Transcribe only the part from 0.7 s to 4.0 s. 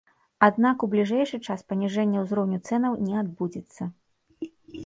у бліжэйшы час паніжэнне ўзроўню цэнаў не адбудзецца.